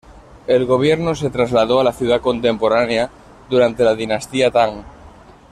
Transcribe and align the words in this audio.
El 0.47 0.65
gobierno 0.65 1.13
se 1.13 1.29
trasladó 1.29 1.79
a 1.79 1.83
la 1.83 1.93
ciudad 1.93 2.21
contemporánea 2.21 3.11
durante 3.51 3.83
la 3.83 3.93
dinastía 3.93 4.49
Tang. 4.49 4.83